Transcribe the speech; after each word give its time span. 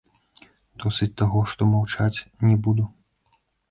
Досыць 0.85 1.09
таго, 1.23 1.45
што 1.53 1.71
маўчаць 1.77 2.13
не 2.51 2.61
буду. 2.67 2.83